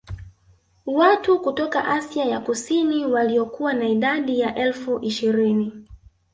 [0.85, 5.73] Watu kutoka Asia ya Kusini waliokuwa na idadi ya elfu ishirini